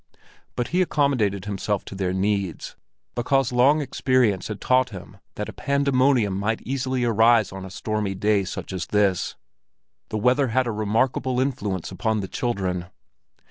But 0.55 0.69
he 0.69 0.81
accommodated 0.81 1.45
himself 1.45 1.85
to 1.85 1.93
their 1.93 2.11
needs, 2.11 2.75
because 3.13 3.51
long 3.51 3.81
experience 3.81 4.47
had 4.47 4.59
taught 4.59 4.89
him 4.89 5.17
that 5.35 5.47
a 5.47 5.53
pandemonium 5.53 6.33
might 6.39 6.63
easily 6.63 7.03
arise 7.05 7.51
on 7.51 7.65
a 7.65 7.69
stormy 7.69 8.15
day 8.15 8.43
such 8.45 8.73
as 8.73 8.87
this; 8.87 9.35
the 10.09 10.17
weather 10.17 10.47
had 10.47 10.65
a 10.65 10.71
remarkable 10.71 11.39
influence 11.39 11.91
upon 11.91 12.19
the 12.21 12.27
children. 12.27 12.87